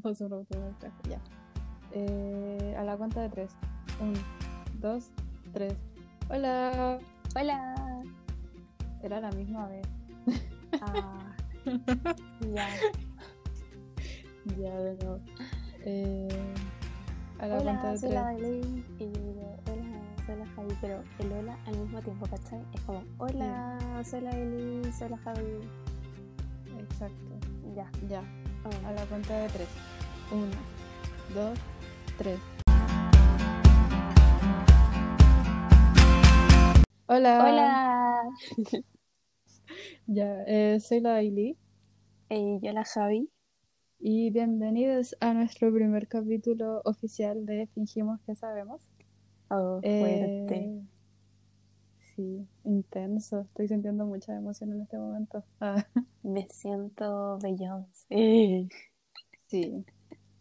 [0.00, 1.20] Pasó un auto en el traje, ya.
[1.92, 3.56] Eh, a la cuenta de tres.
[4.00, 4.14] Un,
[4.80, 5.10] dos,
[5.52, 5.74] tres.
[6.30, 6.98] Hola.
[7.38, 8.02] Hola.
[9.02, 9.86] Era la misma vez.
[10.80, 11.34] Ah,
[12.54, 12.68] ya.
[14.56, 15.20] Ya, de nuevo.
[15.84, 16.54] Eh,
[17.38, 18.22] a la cuenta de soy tres.
[18.22, 18.84] la Belén.
[18.98, 20.74] Y digo, hola, soy la Javi.
[20.80, 22.64] Pero el hola al mismo tiempo, ¿cachai?
[22.72, 25.58] Es como, hola, soy la Belén, soy la Javi.
[26.78, 27.38] Exacto.
[27.74, 27.90] Ya.
[28.08, 28.22] Ya.
[28.64, 28.86] Oh.
[28.86, 29.68] A la cuenta de tres.
[30.30, 30.56] Uno,
[31.34, 31.58] dos,
[32.18, 32.38] tres.
[37.06, 37.44] Hola.
[37.44, 38.22] Hola.
[40.06, 41.56] Ya, eh, soy la Ailey
[42.28, 43.30] Y yo la Javi.
[43.98, 48.82] y bienvenidos a nuestro primer capítulo oficial de Fingimos que sabemos.
[49.48, 50.56] Oh, fuerte.
[50.56, 50.82] Eh,
[52.16, 53.40] sí, intenso.
[53.40, 55.44] Estoy sintiendo mucha emoción en este momento.
[55.60, 55.84] Ah,
[56.22, 58.68] Me siento Beyoncé.
[59.46, 59.84] sí.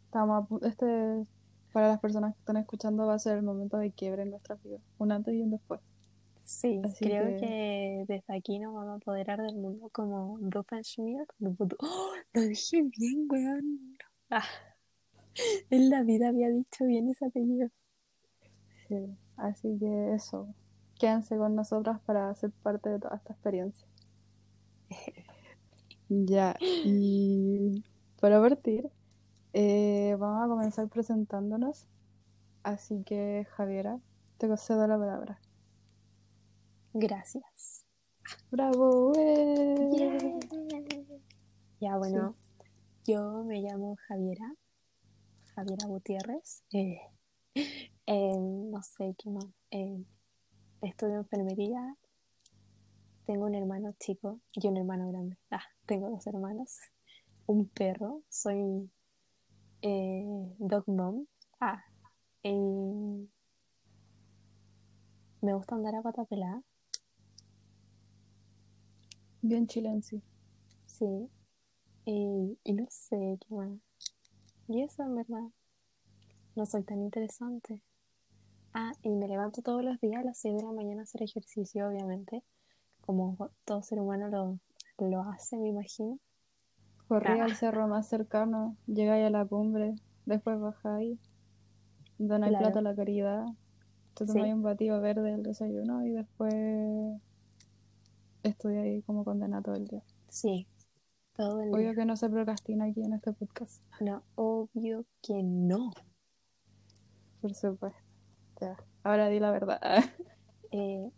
[0.06, 1.26] Estamos este,
[1.72, 4.56] para las personas que están escuchando, va a ser el momento de quiebre en nuestra
[4.56, 4.80] vida.
[4.98, 5.80] Un antes y un después.
[6.44, 8.06] Sí, Así creo que- que...
[8.08, 11.34] desde aquí nos vamos a apoderar del mundo como Doofenshmirtz.
[11.80, 12.12] ¡Oh!
[12.34, 13.98] Lo dije bien, weón.
[14.30, 14.44] Ah,
[15.70, 17.70] en la vida había dicho bien ese apellido.
[18.90, 19.16] Sí.
[19.38, 20.54] Así que eso.
[21.02, 23.88] Quédense con nosotras para ser parte de toda esta experiencia.
[26.14, 27.86] Ya, y
[28.20, 28.92] para partir,
[29.54, 31.88] eh, vamos a comenzar presentándonos.
[32.64, 33.98] Así que, Javiera,
[34.38, 35.40] te concedo la palabra.
[36.94, 37.86] Gracias.
[38.52, 39.14] ¡Bravo!
[39.18, 40.38] ¡eh!
[41.80, 42.36] Ya, bueno,
[43.06, 44.54] yo me llamo Javiera,
[45.56, 46.66] Javiera Gutiérrez.
[46.74, 47.00] Eh,
[48.06, 49.48] eh, no sé qué más.
[50.82, 51.96] Eh, estudio enfermería.
[53.26, 55.38] Tengo un hermano chico y un hermano grande.
[55.52, 56.78] Ah, tengo dos hermanos.
[57.46, 58.24] Un perro.
[58.30, 58.90] Soy
[59.82, 60.26] eh,
[60.60, 61.26] dog mom.
[61.60, 61.84] Ah,
[62.44, 63.28] eh,
[65.42, 66.62] me gusta andar a pata pelada.
[69.42, 70.22] Bien chilense.
[70.86, 71.30] Sí.
[72.06, 73.70] Y, y no sé qué más.
[74.68, 75.50] Y eso en verdad.
[76.56, 77.82] No soy tan interesante.
[78.74, 81.24] Ah, y me levanto todos los días a las 6 de la mañana a hacer
[81.24, 82.44] ejercicio, obviamente.
[83.02, 84.60] Como todo ser humano lo,
[85.10, 86.20] lo hace, me imagino.
[87.08, 87.44] Corrí Ah.
[87.46, 89.96] al cerro más cercano, llegáis a la cumbre,
[90.26, 91.20] después bajáis,
[92.18, 92.66] donáis Claro.
[92.66, 93.46] plata a la caridad,
[94.14, 94.34] te Sí.
[94.34, 96.54] tomáis un batido verde del desayuno y después
[98.44, 100.04] estudiáis como condena todo el día.
[100.30, 100.68] Sí.
[101.36, 101.96] Todo el Obvio día.
[101.96, 105.92] que no se procrastina aquí en este podcast, No, obvio que no.
[107.42, 108.00] por supuesto.
[108.62, 109.82] Ya, ahora di la verdad.
[110.74, 111.12] Eh,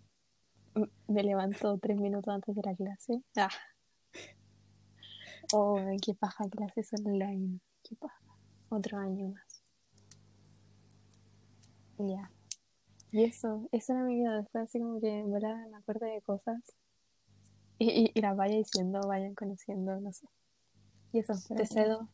[1.07, 3.21] me levanto tres minutos antes de la clase.
[3.37, 3.51] Ah.
[5.51, 7.59] Oh, qué paja clases online.
[7.83, 8.19] Qué paja.
[8.69, 9.61] Otro año más.
[11.99, 12.31] Ya.
[13.11, 14.37] Y eso, eso era mi vida.
[14.37, 16.63] Después así como que en verdad me acuerdo de cosas.
[17.77, 20.25] Y, y, y las vaya diciendo, vayan conociendo, no sé.
[21.11, 22.09] Y eso, te cedo.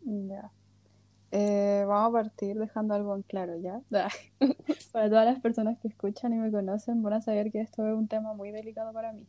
[0.00, 0.50] Ya.
[1.32, 3.80] Eh, vamos a partir dejando algo en claro, ¿ya?
[4.92, 7.94] Para todas las personas que escuchan y me conocen, van a saber que esto es
[7.94, 9.26] un tema muy delicado para mí.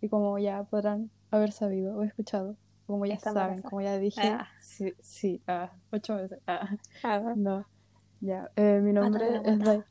[0.00, 3.70] Y como ya podrán haber sabido o escuchado, como ya Está saben, embarazada.
[3.70, 4.48] como ya dije, Ah.
[4.62, 6.40] sí, sí, ah, ocho veces.
[6.46, 6.70] ah,
[7.36, 7.66] no,
[8.20, 8.50] ya.
[8.56, 9.58] Eh, mi nombre es.
[9.58, 9.84] Dai.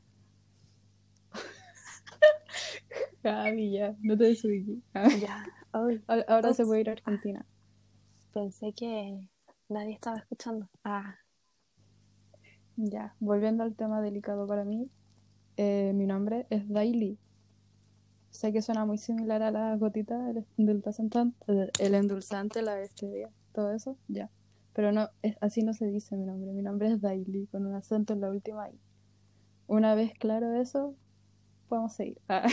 [3.24, 4.78] Gaby, ya, no te desubiqué.
[5.22, 5.46] Ya.
[5.72, 6.68] Ay, ahora se Ups.
[6.70, 7.46] puede ir a Argentina.
[8.34, 9.20] pensé que
[9.70, 10.70] nadie estaba escuchando.
[10.84, 11.16] Ah,
[12.76, 14.90] Ya, volviendo al tema delicado para mí,
[15.58, 17.18] eh, mi nombre es Daily.
[18.30, 21.20] Sé que suena muy similar a las gotitas del endulzante,
[21.80, 24.30] el endulzante, la stevia, todo eso, ya.
[24.74, 26.54] Pero no, es, así no se dice mi nombre.
[26.54, 28.80] Mi nombre es Daily, con un acento en la última I.
[29.68, 30.96] Una vez claro eso,
[31.68, 32.20] podemos seguir.
[32.28, 32.48] Ah.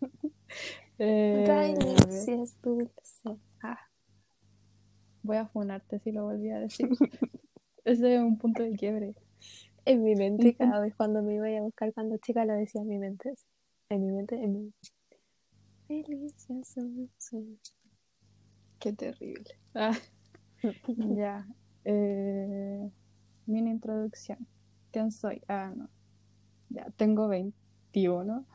[0.96, 3.36] Eh, Riley, si es dulce.
[3.60, 3.80] Ah,
[5.24, 6.88] voy a funarte si lo volví a decir.
[7.84, 9.14] Ese es un punto de quiebre.
[9.84, 12.88] En mi mente, cada vez cuando me iba a buscar cuando chica, lo decía en
[12.88, 13.34] mi mente.
[13.88, 14.72] En mi mente, en mi
[15.88, 16.80] Delicioso.
[18.78, 19.58] Qué terrible.
[19.74, 19.96] Ah.
[21.14, 21.46] Ya.
[21.84, 22.90] Eh,
[23.44, 24.46] mini introducción.
[24.90, 25.42] ¿Quién soy?
[25.46, 25.90] Ah, no.
[26.70, 28.46] Ya, tengo 21.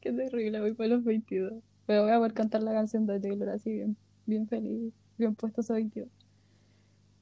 [0.00, 1.64] Qué terrible, voy por los 22.
[1.86, 3.96] Pero voy a poder cantar la canción de Taylor así bien,
[4.26, 4.94] bien feliz,
[5.28, 6.08] bien puesto esos 22.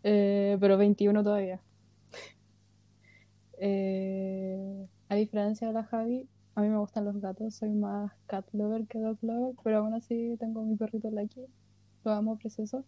[0.03, 1.61] Eh, pero 21 todavía.
[3.59, 8.47] Eh, a diferencia de la Javi, a mí me gustan los gatos, soy más cat
[8.53, 11.47] lover que dog lover, pero aún así tengo mi perrito Lucky,
[12.05, 12.85] lo amo, precioso.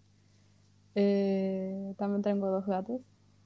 [0.95, 3.01] Eh, también tengo dos gatos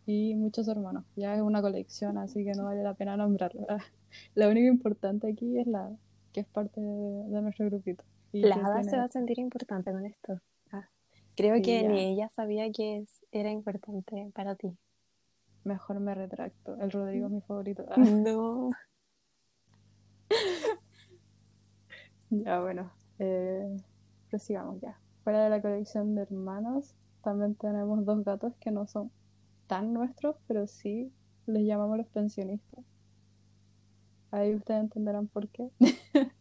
[0.06, 1.05] y muchos hermanos.
[1.17, 3.67] Ya es una colección, así que no vale la pena nombrarlo.
[4.35, 5.91] Lo único importante aquí es la
[6.32, 8.05] que es parte de, nuestro grupito.
[8.32, 10.41] la Ada se va a sentir importante con esto.
[11.37, 14.76] Creo que ni ella sabía que era importante para ti.
[15.64, 16.76] Mejor me retracto.
[16.79, 17.84] El Rodrigo es mi favorito.
[17.88, 17.96] Ah.
[17.96, 18.70] No.
[22.31, 22.93] ya, bueno.
[23.19, 23.76] Eh,
[24.29, 24.99] prosigamos ya.
[25.25, 29.11] Fuera de la colección de hermanos, también tenemos dos gatos que no son
[29.69, 31.12] tan nuestros, pero sí
[31.46, 32.85] les llamamos los pensionistas.
[34.32, 35.70] Ahí ustedes entenderán por qué.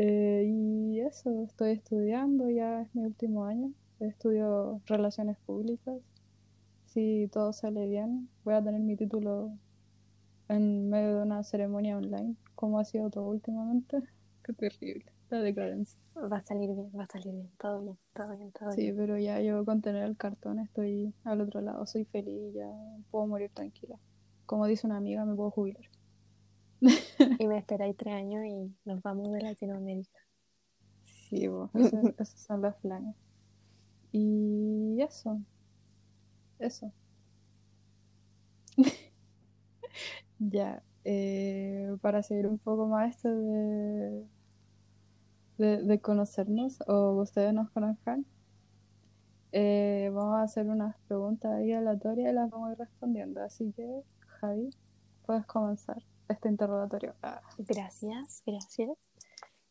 [0.00, 3.72] Eh, y eso, estoy estudiando, ya es mi último año.
[3.98, 5.96] Estudio relaciones públicas.
[6.86, 9.50] Si todo sale bien, voy a tener mi título
[10.48, 13.98] en medio de una ceremonia online, como ha sido todo últimamente.
[14.44, 15.98] Qué terrible, la decadencia.
[16.16, 18.76] Va a salir bien, va a salir bien, todo bien, todo bien, todo bien.
[18.76, 22.70] Sí, pero ya yo con tener el cartón estoy al otro lado, soy feliz, ya
[23.10, 23.98] puedo morir tranquila.
[24.46, 25.82] Como dice una amiga, me puedo jubilar.
[26.80, 30.20] Y me esperáis tres años y nos vamos de Latinoamérica.
[31.28, 31.44] Sí,
[31.74, 33.14] esos, son los planes.
[34.12, 35.40] Y eso.
[36.58, 36.92] Eso.
[40.38, 40.82] ya.
[41.04, 44.26] Eh, para seguir un poco más esto de,
[45.56, 48.26] de, conocernos o ustedes nos conozcan,
[49.52, 53.42] eh, vamos a hacer unas preguntas ahí aleatorias y las vamos a ir respondiendo.
[53.42, 54.02] Así que,
[54.40, 54.70] Javi,
[55.24, 57.14] puedes comenzar este interrogatorio.
[57.22, 57.40] Ah.
[57.58, 58.90] Gracias, gracias.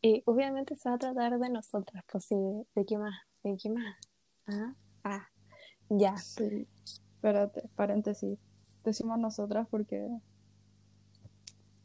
[0.01, 3.15] Y obviamente se va a tratar de nosotras, pues ¿de qué más?
[3.43, 3.95] ¿De qué más?
[4.47, 5.27] Ah, ah,
[5.89, 6.15] ya.
[6.17, 6.67] Sí.
[7.15, 8.39] Espérate, paréntesis.
[8.83, 10.07] Decimos nosotras porque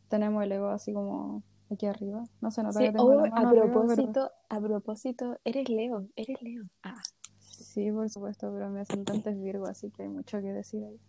[0.09, 2.25] tenemos el ego así como aquí arriba.
[2.41, 6.65] No se nota que tengo a propósito, a propósito, eres Leo, eres Leo.
[6.83, 7.01] Ah.
[7.39, 11.01] Sí, por supuesto, pero mi ascendente es Virgo, así que hay mucho que decir ahí.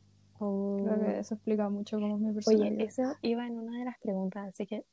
[0.83, 2.73] Creo que eso explica mucho cómo es mi personalidad.
[2.73, 4.85] Oye, eso iba en una de las preguntas, así que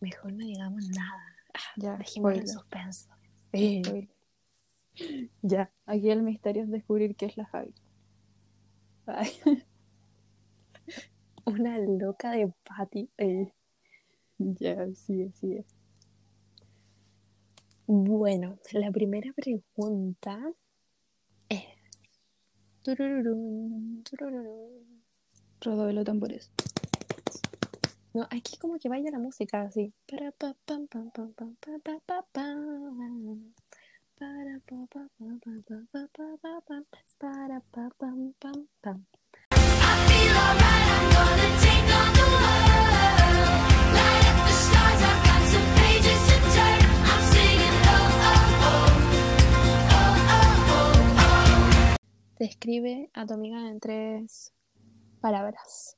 [0.00, 1.36] mejor no digamos nada.
[1.54, 3.08] Ah, ya, dejemos en suspenso.
[5.42, 7.74] Ya, aquí el misterio es descubrir qué es la Javi.
[11.44, 13.10] Una loca de Patty.
[14.38, 15.64] Ya, sí, sí.
[17.86, 20.40] Bueno, la primera pregunta
[25.60, 26.50] Rodo de los tambores.
[28.14, 29.92] No, aquí como que vaya la música así.
[30.06, 30.32] Para
[52.38, 54.52] Describe a tu amiga en tres
[55.22, 55.96] palabras.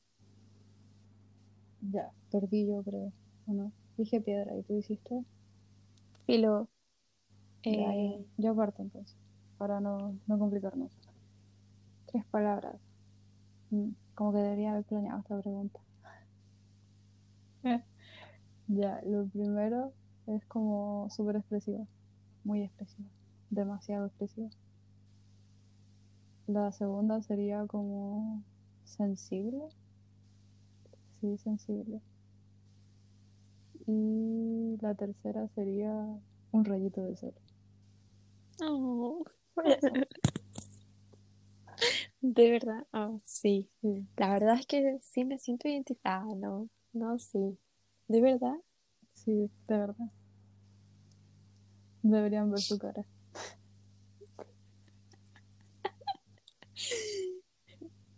[1.81, 3.13] Ya, perdí yo creo.
[3.49, 3.73] ¿O no?
[3.97, 5.25] Dije piedra y tú hiciste.
[6.27, 6.69] Filo.
[7.65, 8.25] Eh...
[8.37, 9.17] yo parto entonces,
[9.59, 10.93] para no, no complicarnos.
[12.07, 12.77] Tres palabras.
[13.71, 15.81] Mm, como que debería haber planeado esta pregunta.
[18.69, 19.93] ya, lo primero
[20.29, 21.85] es como súper expresiva.
[22.45, 23.09] Muy expresiva.
[23.51, 24.51] Demasiado expresiva.
[26.49, 28.43] La segunda sería como
[28.85, 29.69] sensible.
[31.21, 32.01] Sí, sensible.
[33.87, 35.93] Y la tercera sería
[36.53, 37.35] un rayito de sol.
[38.63, 39.25] Oh.
[42.23, 43.71] De verdad, oh, sí.
[44.17, 46.25] La verdad es que sí me siento identificada.
[46.35, 47.59] no, no, sí.
[48.09, 48.57] ¿De verdad?
[49.13, 50.11] Sí, de verdad.
[52.03, 53.05] Deberían ver su cara.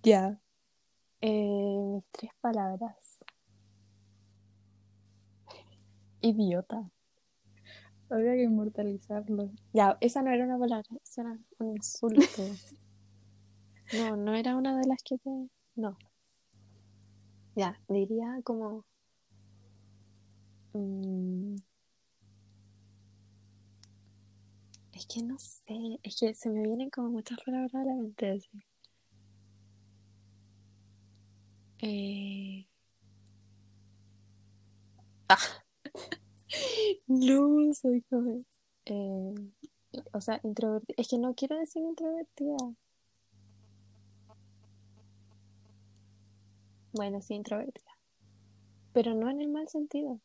[0.03, 0.41] Ya.
[1.21, 3.19] Eh, mis tres palabras.
[6.23, 6.91] Idiota.
[8.09, 9.51] Había que inmortalizarlo.
[9.73, 12.43] Ya, esa no era una palabra, esa era un insulto.
[13.93, 15.31] no, no era una de las que te.
[15.77, 15.97] No.
[17.55, 18.85] Ya, diría como.
[20.73, 21.57] Mm,
[24.93, 28.31] es que no sé, es que se me vienen como muchas palabras a la mente.
[28.31, 28.70] Así.
[31.83, 32.67] Eh...
[35.29, 35.39] Ah.
[37.07, 38.45] no, soy joven.
[38.87, 39.35] Eh,
[40.13, 40.95] o sea, introvertida.
[40.99, 42.57] Es que no quiero decir introvertida.
[46.93, 47.91] Bueno, sí, introvertida.
[48.93, 50.21] Pero no en el mal sentido.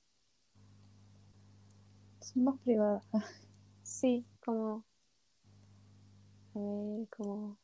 [2.20, 3.04] Son más privadas.
[3.84, 4.84] Sí, como.
[6.56, 7.58] A ver, como.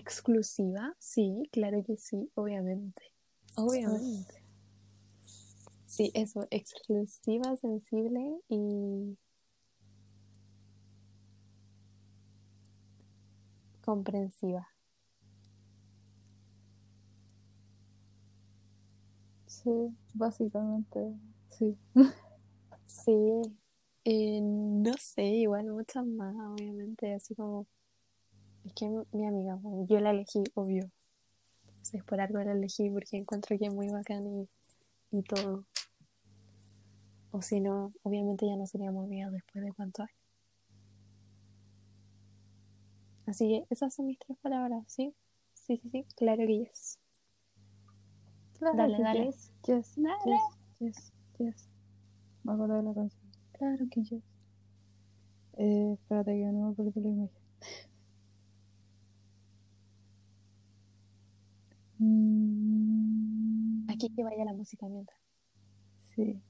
[0.00, 3.02] Exclusiva, sí, claro que sí, obviamente.
[3.56, 4.34] Obviamente.
[5.86, 9.18] Sí, eso, exclusiva, sensible y
[13.82, 14.68] comprensiva.
[19.46, 19.70] Sí,
[20.14, 21.12] básicamente,
[21.50, 21.76] sí.
[22.86, 23.42] Sí,
[24.04, 27.66] eh, no sé, igual muchas más, obviamente, así como,
[28.64, 30.90] es que mi amiga, bueno, yo la elegí, obvio.
[31.68, 34.48] Entonces, por algo la elegí porque encuentro que es muy bacán y,
[35.12, 35.64] y todo.
[37.32, 40.16] O si no, obviamente ya no seríamos amigas después de cuántos años.
[43.26, 45.14] Así que esas son mis tres palabras, ¿sí?
[45.54, 46.98] Sí, sí, sí, claro que yes.
[48.58, 49.24] Claro Dale, que dale.
[49.26, 50.18] yes, yes, Dale.
[50.26, 50.42] yes,
[50.80, 51.68] yes, yes.
[52.42, 53.22] Me acuerdo de la canción.
[53.52, 54.24] Claro que yes.
[55.58, 57.39] Eh, espérate que no me acuerdo la imagen.
[63.88, 65.20] Aquí que vaya la música mientras.
[66.14, 66.40] Sí.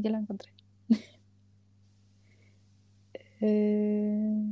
[0.00, 0.50] Ya la encontré.
[3.38, 4.46] Eh,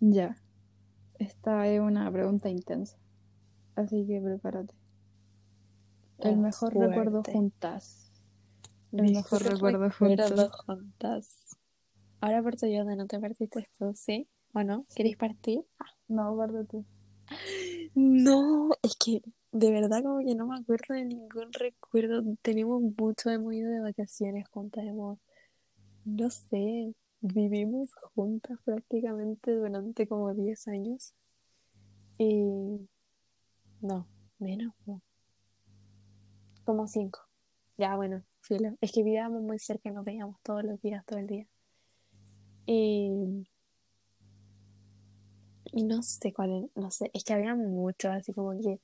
[0.00, 0.36] Ya.
[1.18, 2.96] Esta es una pregunta intensa.
[3.76, 4.74] Así que prepárate.
[6.18, 8.05] El mejor recuerdo juntas.
[8.92, 10.50] El mejor recuerdo juntos.
[10.66, 11.56] juntas.
[12.20, 14.28] Ahora parto yo de no te partiste esto, ¿sí?
[14.54, 14.86] ¿O no?
[14.94, 15.60] ¿Queréis partir?
[16.08, 16.84] No, guarda tú.
[17.94, 22.22] No, es que de verdad como que no me acuerdo de ningún recuerdo.
[22.42, 25.18] Tenemos mucho, hemos ido de vacaciones juntas, hemos,
[26.04, 31.14] no sé, vivimos juntas prácticamente durante como 10 años.
[32.18, 32.86] Y
[33.80, 34.06] no,
[34.38, 35.02] menos, no.
[36.64, 37.20] como 5.
[37.78, 38.22] Ya, bueno,
[38.80, 41.46] Es que vivíamos muy cerca nos veíamos todos los días, todo el día.
[42.66, 43.46] Y,
[45.72, 48.80] y no sé cuál, es- no sé, es que había muchos, así como que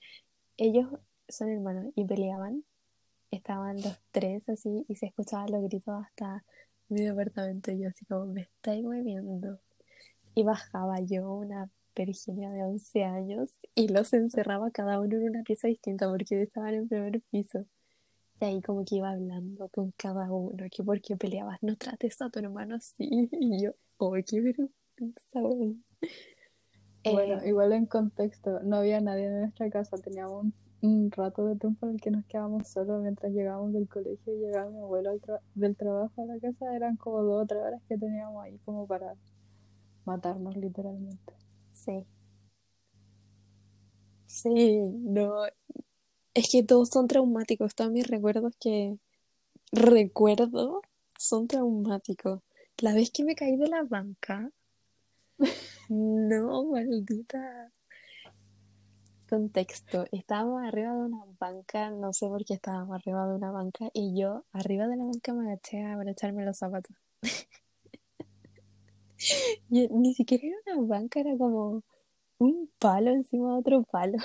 [0.58, 0.88] ellos
[1.28, 2.64] son hermanos y peleaban.
[3.32, 6.44] Estaban los tres así y se escuchaban los gritos hasta
[6.88, 7.72] mi departamento.
[7.72, 9.60] Y yo así como, me estáis moviendo.
[10.34, 15.42] Y bajaba yo, una Virginia de 11 años, y los encerraba cada uno en una
[15.44, 17.66] pieza distinta porque estaban en primer piso.
[18.42, 22.20] Y ahí como que iba hablando con cada uno, que por qué peleabas, no trates
[22.22, 23.08] a tu hermano así.
[23.32, 25.40] Y yo, oh, qué vergüenza.
[27.08, 31.44] Bueno, Eh, igual en contexto, no había nadie en nuestra casa, teníamos un, un rato
[31.46, 34.80] de tiempo en el que nos quedábamos solos mientras llegábamos del colegio y llegaba mi
[34.80, 38.42] abuelo tra- del trabajo a la casa, eran como dos o tres horas que teníamos
[38.44, 39.14] ahí como para
[40.06, 41.34] matarnos literalmente.
[41.72, 42.06] sí.
[44.26, 45.46] Sí, no.
[46.34, 48.96] Es que todos son traumáticos, todos mis recuerdos que
[49.70, 50.80] recuerdo
[51.18, 52.40] son traumáticos.
[52.78, 54.50] La vez que me caí de la banca,
[55.88, 57.70] no, maldita.
[59.28, 63.88] Contexto, estábamos arriba de una banca, no sé por qué estábamos arriba de una banca,
[63.92, 66.96] y yo arriba de la banca me agaché a echarme los zapatos.
[69.68, 71.82] Ni siquiera era una banca, era como
[72.38, 74.18] un palo encima de otro palo.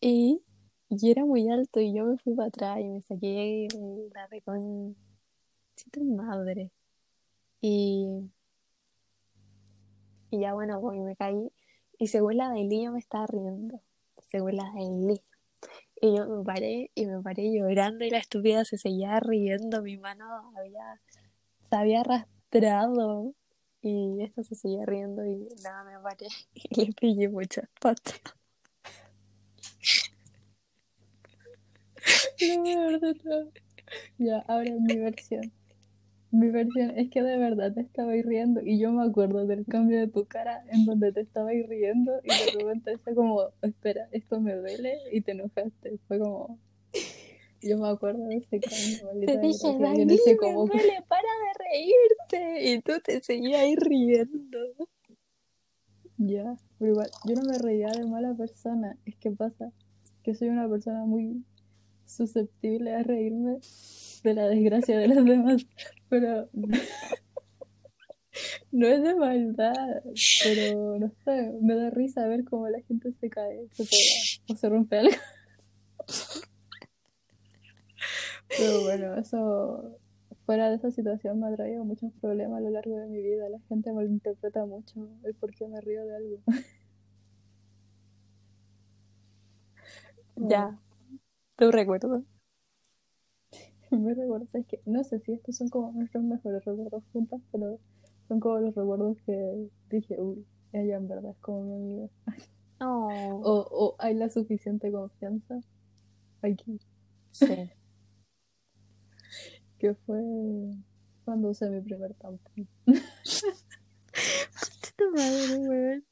[0.00, 0.42] Y,
[0.88, 3.68] y era muy alto y yo me fui para atrás y me saqué
[4.14, 4.96] la recon...
[6.16, 6.70] madre.
[7.60, 8.30] Y,
[10.30, 11.52] y ya bueno, pues me caí.
[11.98, 13.80] Y según la Daily yo me estaba riendo.
[14.30, 15.22] Según la Daily.
[16.00, 19.82] Y yo me paré y me paré llorando y la estúpida se seguía riendo.
[19.82, 21.00] Mi mano había,
[21.68, 23.34] se había arrastrado.
[23.82, 28.20] Y esta se seguía riendo y nada, me paré y le pillé muchas patas.
[32.64, 33.52] Peor de todo.
[34.18, 35.52] Ya, ahora mi versión.
[36.30, 39.98] Mi versión es que de verdad te estaba riendo y yo me acuerdo del cambio
[39.98, 44.40] de tu cara en donde te estaba riendo y de repente fue como, espera, esto
[44.40, 45.98] me duele y te enojaste.
[46.08, 46.58] Fue como,
[47.60, 51.64] yo me acuerdo de ese cambio, Te dije, Dani, ese me como, duele, para de
[51.70, 52.72] reírte.
[52.72, 54.58] Y tú te seguías ahí riendo.
[56.16, 59.70] ya, pero igual, yo no me reía de mala persona, es que pasa
[60.22, 61.44] que soy una persona muy
[62.06, 63.58] susceptible a reírme
[64.22, 65.66] de la desgracia de los demás,
[66.08, 66.48] pero
[68.70, 70.02] no es de maldad,
[70.44, 73.68] pero no sé, me da risa ver cómo la gente se cae,
[74.48, 75.16] o se rompe algo.
[78.48, 79.98] Pero bueno, eso
[80.44, 83.48] fuera de esa situación me ha traído muchos problemas a lo largo de mi vida.
[83.48, 86.42] La gente malinterpreta mucho el por qué me río de algo.
[90.36, 90.78] Ya,
[91.56, 92.24] tu recuerdo.
[93.90, 97.78] me recuerdo, es que no sé si estos son como nuestros mejores recuerdos juntas, pero
[98.28, 102.08] son como los recuerdos que dije, uy, ella en verdad es como mi amiga.
[102.80, 105.60] Oh, O, o hay la suficiente confianza
[106.40, 106.80] aquí,
[107.30, 107.46] sí.
[109.78, 110.20] que fue
[111.24, 112.68] cuando usé mi primer tampón.
[114.96, 116.04] Tu madre, weón.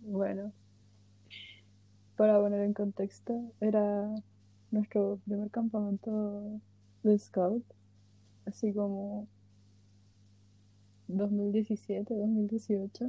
[0.00, 0.52] Bueno,
[2.16, 4.14] para poner en contexto, era
[4.70, 6.60] nuestro primer campamento
[7.02, 7.64] de scout,
[8.46, 9.26] así como
[11.08, 13.06] 2017, 2018,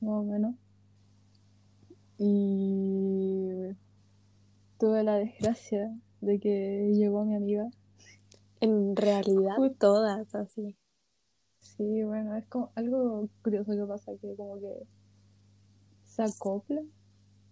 [0.00, 0.54] más o menos.
[2.18, 3.74] Y
[4.78, 7.68] tuve la desgracia de que llegó mi amiga.
[8.60, 10.76] En realidad, todas así.
[11.58, 14.86] Sí, bueno, es como algo curioso que pasa, que como que
[16.04, 16.82] se acopla,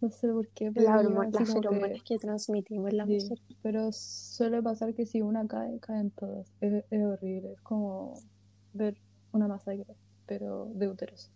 [0.00, 3.06] no sé por qué, pero La llega hormo- así las como que- que transmitimos las
[3.06, 3.42] Sí, mujeres.
[3.62, 6.50] pero suele pasar que si una cae, caen todas.
[6.60, 8.14] Es, es horrible, es como
[8.72, 8.96] ver
[9.32, 11.30] una masacre, pero de úteros.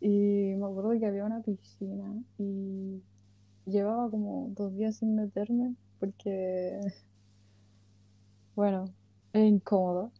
[0.00, 3.02] Y me acuerdo que había una piscina y
[3.66, 6.80] llevaba como dos días sin meterme porque,
[8.56, 8.84] bueno,
[9.32, 10.10] es incómodo.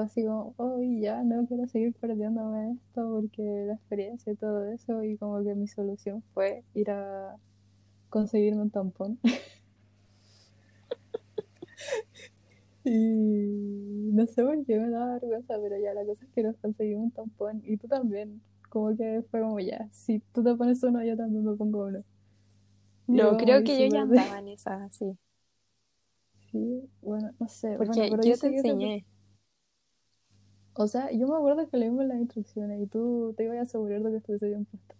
[0.00, 4.66] Yo así como, oh, ya no quiero seguir perdiéndome esto porque la experiencia y todo
[4.72, 5.02] eso.
[5.04, 7.36] Y como que mi solución fue ir a
[8.10, 9.18] conseguirme un tampón.
[12.84, 16.56] Y no sé por qué me daba vergüenza, pero ya la cosa es que nos
[16.58, 17.62] conseguimos un tampón.
[17.64, 18.42] Y tú también.
[18.68, 22.04] Como que fue como ya, si tú te pones uno, yo también me pongo uno.
[23.12, 25.18] No, creo que yo ya andaba en esas así.
[26.52, 27.76] Sí, bueno, no sé.
[27.76, 29.06] Porque bueno, pero yo te que te- enseñé.
[30.82, 34.02] O sea, yo me acuerdo que leímos las instrucciones y tú te ibas a asegurar
[34.02, 34.94] de que estuviese bien puesto.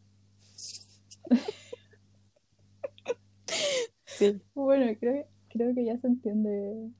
[4.04, 4.38] Sí.
[4.54, 6.90] Bueno, creo, creo que ya se entiende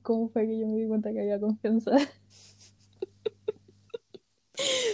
[0.00, 1.90] cómo fue que yo me di cuenta que había confianza.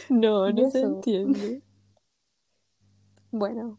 [0.09, 1.63] No, no se entiende.
[3.31, 3.79] Bueno,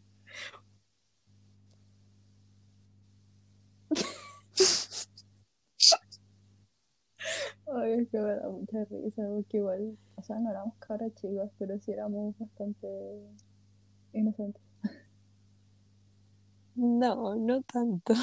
[7.74, 11.50] Ay, es que me da mucha risa, porque igual, o sea, no éramos cabras chicas,
[11.58, 12.88] pero sí éramos bastante
[14.12, 14.62] inocentes.
[16.74, 18.14] no, no tanto.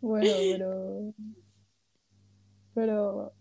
[0.00, 1.14] Bueno, pero.
[2.74, 3.32] Pero.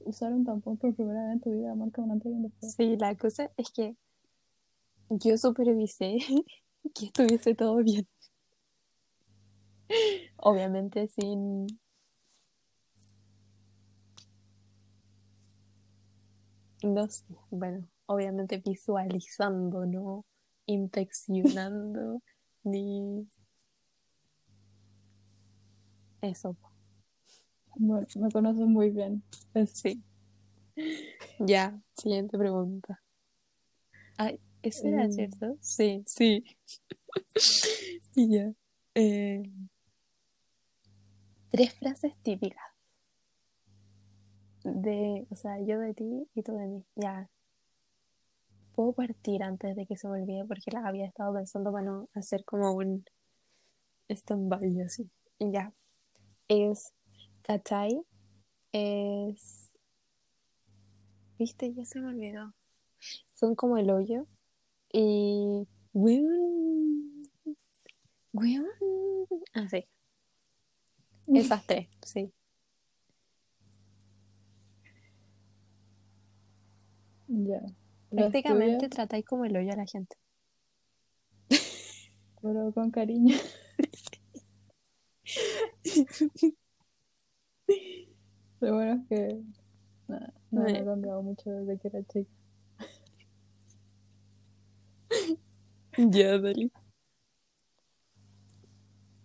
[0.00, 2.72] Usar un tampón por primera vez en tu vida marca un antes y un después.
[2.72, 3.96] Sí, la cosa es que
[5.10, 6.16] yo supervisé
[6.94, 8.08] que estuviese todo bien.
[10.38, 11.66] Obviamente sin...
[16.82, 20.24] No sé, bueno, obviamente visualizando, no
[20.66, 22.22] inspeccionando,
[22.64, 23.26] ni...
[26.22, 26.56] Eso,
[27.76, 29.22] Bueno, me conoces muy bien.
[29.54, 30.02] Es- sí.
[31.38, 33.00] Ya, siguiente pregunta.
[34.18, 35.12] Ay, ¿eso era Mm.
[35.12, 35.56] cierto?
[35.60, 36.44] Sí, sí.
[38.14, 38.52] Y ya.
[38.94, 39.42] Eh,
[41.50, 42.69] tres frases típicas.
[44.64, 46.84] De, o sea, yo de ti y tú de mí.
[46.96, 47.28] Ya.
[48.74, 52.08] Puedo partir antes de que se me olvide porque las había estado pensando para no
[52.14, 53.04] hacer como un
[54.08, 55.10] stand-by así.
[55.38, 55.72] Ya.
[56.48, 56.92] Es
[57.42, 58.00] ¿cachai?
[58.72, 59.70] Es.
[61.38, 61.72] ¿Viste?
[61.74, 62.54] Ya se me olvidó.
[63.34, 64.26] Son como el hoyo.
[64.92, 65.66] Y.
[65.92, 67.28] Weón.
[68.32, 68.66] Weón.
[69.54, 69.84] Ah, sí.
[71.26, 72.32] Esas tres, sí.
[77.28, 77.60] Ya.
[77.60, 77.72] Las
[78.10, 80.16] Prácticamente tratáis como el hoyo a la gente.
[82.42, 83.36] pero con cariño.
[88.60, 89.42] Lo bueno es que.
[90.08, 90.78] nada, no me Eh.
[90.78, 92.30] ha cambiado mucho desde que era chica.
[95.98, 96.70] Ya, dale.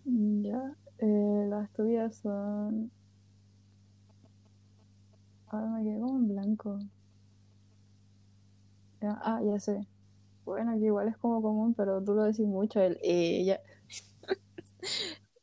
[0.06, 0.76] Ya.
[1.00, 2.92] eh, las tuyas son.
[5.48, 6.80] Ahora me quedé como en blanco.
[9.02, 9.88] Ya, ah, ya sé.
[10.46, 13.62] Bueno, que igual es como común, pero tú lo decís mucho, el eh, ya.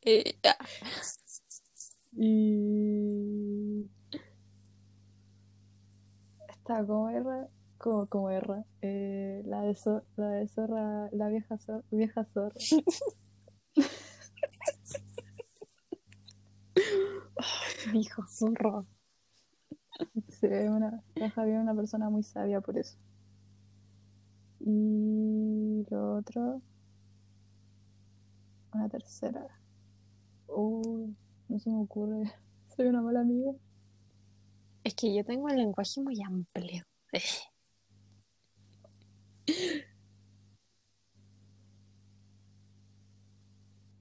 [0.05, 0.57] Eh, ah,
[2.15, 3.89] Y.
[6.49, 8.63] Está como R, como, como R.
[8.81, 9.75] eh, la, de
[10.15, 12.55] la de zorra, la vieja, zor- vieja zorra.
[17.93, 18.85] dijo zorro.
[20.29, 22.97] Sí, es una, es una persona muy sabia por eso.
[24.65, 26.61] Y lo otro,
[28.73, 29.47] Una tercera.
[30.47, 31.15] Uy,
[31.49, 32.31] no se me ocurre.
[32.75, 33.51] Soy una mala amiga.
[34.85, 36.85] Es que yo tengo el lenguaje muy amplio.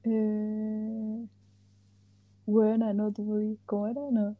[0.04, 1.26] Eh...
[2.46, 3.58] Buena, no, tú podías.
[3.66, 4.00] ¿Cómo era?
[4.12, 4.36] No.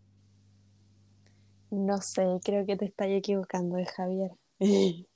[1.72, 4.30] No sé, creo que te estás equivocando de Javier.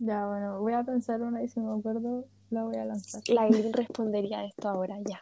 [0.00, 3.22] Ya, bueno, voy a pensar una y si me acuerdo, la voy a lanzar.
[3.28, 5.18] La Aileen respondería esto ahora ya.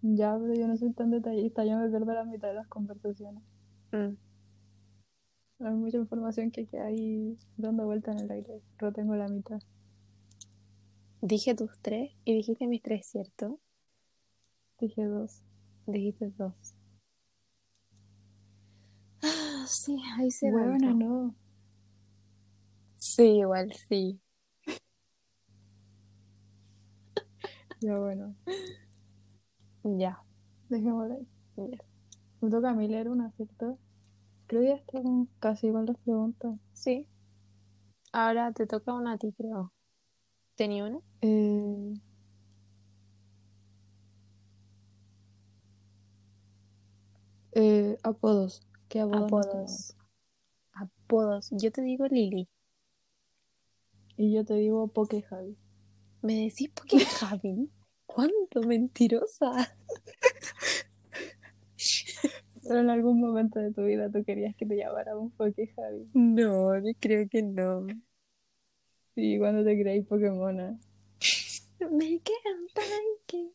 [0.00, 3.42] Ya, pero yo no soy tan detallista, yo me pierdo la mitad de las conversaciones.
[3.92, 4.16] Mm.
[5.64, 9.60] Hay mucha información que queda ahí dando vuelta en el aire, pero tengo la mitad.
[11.20, 13.60] Dije tus tres y dijiste mis tres, ¿cierto?
[14.80, 15.42] Dije dos.
[15.86, 16.74] Dijiste dos.
[19.22, 21.36] Ah, sí, ahí se Buena, no.
[23.14, 24.18] Sí, igual, sí.
[27.82, 28.34] Ya, bueno,
[29.84, 30.22] Ya.
[30.70, 31.28] dejémoslo ahí.
[31.56, 31.78] ya.
[32.40, 33.76] Me toca a mí leer una, ¿cierto?
[34.46, 36.58] Creo que ya están casi igual las preguntas.
[36.72, 37.06] Sí.
[38.12, 39.74] Ahora te toca una a ti, creo.
[40.54, 41.00] ¿Tenía una?
[41.20, 41.92] Eh...
[47.52, 48.62] eh, apodos.
[48.88, 49.26] ¿Qué apodos?
[49.26, 49.96] Apodos.
[50.72, 51.50] Apodos.
[51.50, 52.48] Yo te digo Lili.
[54.22, 55.56] Y yo te digo Poke Javi.
[56.20, 57.68] ¿Me decís qué Javi?
[58.06, 59.76] ¿Cuánto mentirosa?
[62.62, 66.08] Pero en algún momento de tu vida tú querías que te llamáramos Poke Javi.
[66.14, 67.84] No, yo creo que no.
[69.16, 70.78] Sí, cuando te creáis Pokémona.
[71.90, 72.82] Me encanta
[73.26, 73.50] que.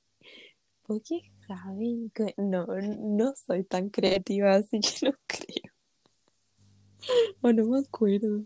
[0.86, 2.12] ¿Por qué Javi?
[2.36, 5.71] No, no soy tan creativa, así que no creo.
[7.41, 8.43] O no me acuerdo.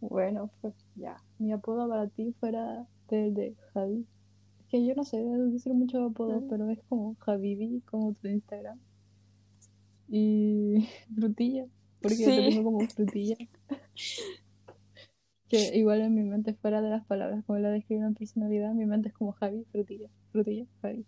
[0.00, 1.16] Bueno, pues ya.
[1.38, 4.06] Mi apodo para ti fuera el de Javi.
[4.60, 8.78] Es que yo no sé decir muchos apodos, pero es como Javibi, como tu Instagram.
[10.08, 11.66] Y frutilla,
[12.00, 13.36] porque yo te tengo como frutilla.
[15.48, 18.84] Que igual en mi mente fuera de las palabras, como la describen en personalidad, mi
[18.84, 21.06] mente es como Javi, frutilla, frutilla, Javi.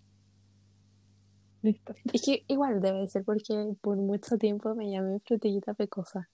[1.62, 1.94] Listo.
[2.12, 6.30] Es que igual debe ser porque por mucho tiempo me llamé frutillita pecosa.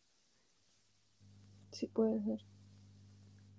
[1.75, 2.41] Sí, puede ser.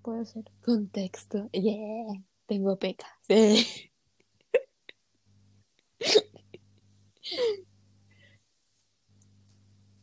[0.01, 0.45] Puede ser.
[0.63, 1.49] Contexto.
[1.51, 2.23] Yeah.
[2.47, 3.09] Tengo pecas.
[3.27, 3.91] Sí.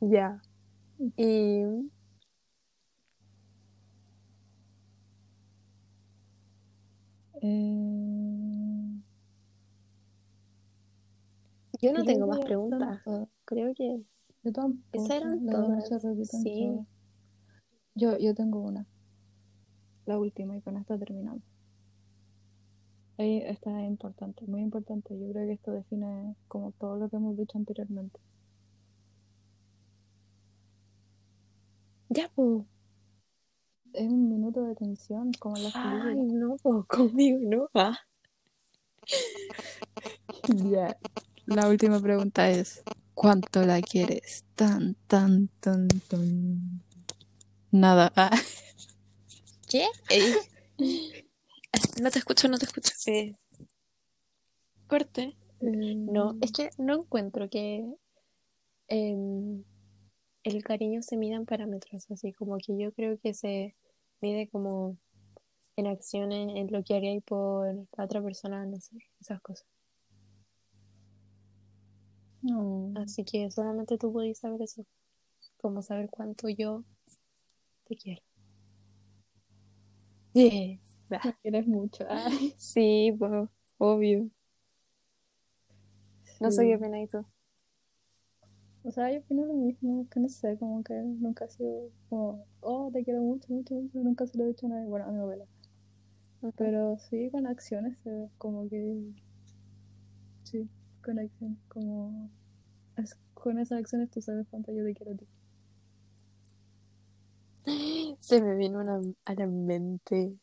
[0.01, 0.40] Ya.
[1.16, 1.62] Y
[7.44, 9.03] Eh...
[11.81, 13.01] yo no tengo más preguntas.
[13.44, 14.01] Creo que
[14.44, 15.05] Yo tampoco.
[15.05, 15.88] esas eran se todas.
[16.31, 16.68] Sí.
[16.68, 16.91] todas.
[17.94, 18.87] Yo, yo tengo una.
[20.07, 21.42] La última, y con esta terminamos.
[23.18, 25.16] Esta es importante, muy importante.
[25.16, 28.18] Yo creo que esto define como todo lo que hemos dicho anteriormente.
[32.09, 32.66] Ya, po.
[33.92, 37.98] Es un minuto de tensión, como las Ay, no, po, conmigo no va.
[40.48, 40.96] Ya.
[41.46, 42.83] La última pregunta es:
[43.14, 44.44] ¿Cuánto la quieres?
[44.57, 46.83] Tan, tan, tan, tan.
[47.72, 48.12] Nada.
[48.16, 48.30] Ah.
[49.66, 49.87] ¿Qué?
[52.02, 52.92] No te escucho, no te escucho.
[54.87, 55.35] Corte.
[55.61, 57.82] No, es que no encuentro que
[58.88, 59.64] em,
[60.44, 63.74] el cariño se mida en parámetros, así como que yo creo que se
[64.20, 64.98] mide como
[65.76, 69.66] en acciones, en lo que haría por la otra persona, no sé, esas cosas.
[72.42, 72.92] No.
[72.96, 74.85] Así que solamente tú podés saber eso,
[75.56, 76.85] como saber cuánto yo
[77.86, 78.22] te quiero.
[80.34, 80.76] Yeah.
[81.22, 82.04] Me quieres mucho.
[82.08, 84.30] Ay, Sí, pues, obvio.
[86.40, 86.68] No sé sí.
[86.68, 87.24] qué pena y tú.
[88.84, 92.46] O sea, yo opino lo mismo, que no sé, como que nunca ha sido como,
[92.60, 95.10] oh, te quiero mucho, mucho, mucho, nunca se lo he dicho a nadie, bueno, a
[95.12, 95.44] mi abuela.
[96.56, 99.12] Pero sí, con acciones, se ve como que,
[100.44, 100.68] sí,
[101.02, 102.30] con acciones, como,
[102.96, 105.26] es- con esas acciones tú sabes cuánto yo te quiero a ti.
[108.18, 110.35] Se me vino una- a la mente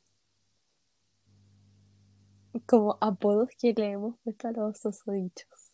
[2.66, 5.72] como apodos que le hemos puesto a los susodichos.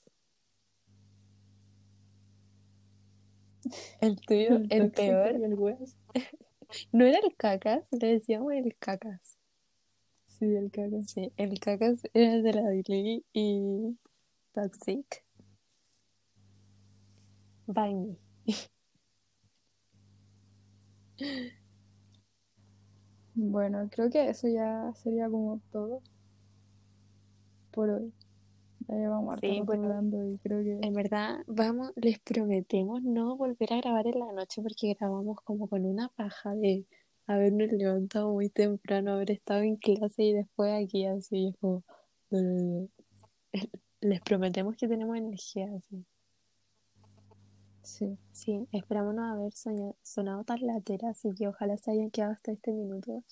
[4.00, 5.58] El tuyo, el peor, el
[6.92, 9.38] no era el cacas, le decíamos el cacas.
[10.26, 11.02] Sí, el cago.
[11.04, 13.98] Sí, el cacas era de la Lily y
[14.54, 15.24] Toxic.
[17.68, 18.18] Me.
[23.36, 26.02] Bueno, creo que eso ya sería como todo
[27.72, 28.14] por hoy.
[28.88, 33.74] Ya llevamos Sí, bueno, hablando y creo que En verdad, vamos, les prometemos no volver
[33.74, 36.86] a grabar en la noche porque grabamos como con una paja de
[37.28, 41.84] habernos levantado muy temprano, haber estado en clase y después aquí así, es como.
[44.02, 46.06] Les prometemos que tenemos energía así.
[47.86, 48.18] Sí.
[48.32, 52.52] Sí, esperamos no haber soña- sonado tan latera, así que ojalá se hayan quedado hasta
[52.52, 53.24] este minuto.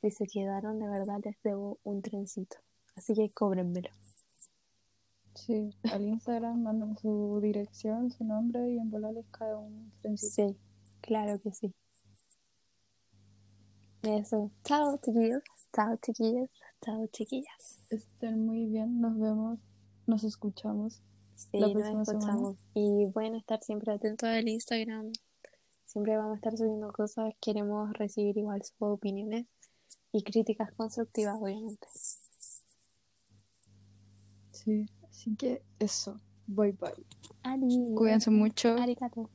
[0.00, 2.56] Si se quedaron, de verdad les debo un trencito.
[2.96, 3.90] Así que cóbrenmelo.
[5.34, 10.32] Sí, al Instagram mandan su dirección, su nombre y en bola les cae un trencito.
[10.32, 10.56] Sí,
[11.00, 11.74] claro que sí.
[14.02, 14.50] Eso.
[14.64, 15.42] Chao, chiquillos.
[15.74, 16.50] Chao, chiquillos.
[16.84, 17.86] Chao, chiquillas.
[17.90, 19.58] Estén muy bien, nos vemos,
[20.06, 21.02] nos escuchamos.
[21.50, 22.02] Sí, La nos semana.
[22.02, 22.56] escuchamos.
[22.74, 25.12] Y pueden estar siempre atentos al Instagram.
[25.86, 27.32] Siempre vamos a estar subiendo cosas.
[27.40, 29.46] Queremos recibir igual sus opiniones
[30.12, 31.86] y críticas constructivas, obviamente.
[34.50, 36.20] Sí, así que eso.
[36.46, 36.92] Bye bye.
[37.42, 37.94] Ari.
[37.96, 38.70] Cuídense mucho.
[38.76, 39.30] Arigato.